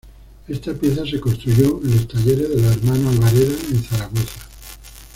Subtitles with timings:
[0.47, 4.47] Esta pieza se construyó en los talleres de los hermanos Albareda en Zaragoza.